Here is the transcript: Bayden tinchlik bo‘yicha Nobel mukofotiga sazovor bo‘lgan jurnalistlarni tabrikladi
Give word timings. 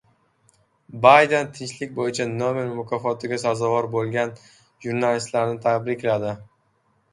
Bayden 1.03 1.51
tinchlik 1.57 1.93
bo‘yicha 1.99 2.27
Nobel 2.31 2.73
mukofotiga 2.79 3.39
sazovor 3.45 3.91
bo‘lgan 3.99 4.35
jurnalistlarni 4.89 5.63
tabrikladi 5.69 6.37